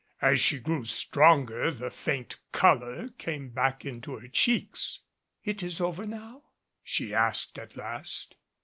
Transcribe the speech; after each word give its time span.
As 0.19 0.39
she 0.39 0.57
grew 0.57 0.83
stronger 0.83 1.69
the 1.69 1.91
faint 1.91 2.39
color 2.51 3.09
came 3.19 3.51
back 3.51 3.85
into 3.85 4.17
her 4.17 4.27
cheeks. 4.27 5.01
"It 5.43 5.61
is 5.61 5.79
over 5.79 6.07
now?" 6.07 6.41
she 6.81 7.13
asked 7.13 7.59
at 7.59 7.77
last. 7.77 8.33